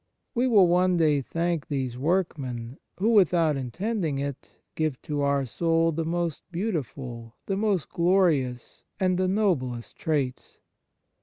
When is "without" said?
3.11-3.55